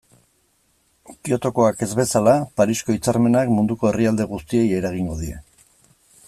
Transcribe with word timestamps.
Kyotokoak 1.27 1.83
ez 1.87 1.89
bezala, 1.99 2.33
Parisko 2.61 2.95
hitzarmenak 2.97 3.53
munduko 3.59 3.91
herrialde 3.91 4.27
guztiei 4.33 4.65
eragingo 4.81 5.21
die. 5.23 5.39